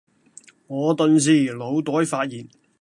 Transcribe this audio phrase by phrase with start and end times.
[0.65, 2.47] 我頓時腦袋發熱